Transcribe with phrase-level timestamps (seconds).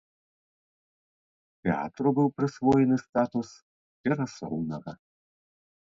[1.67, 3.49] Тэатру быў прысвоены статус
[4.09, 4.91] перасоўнага.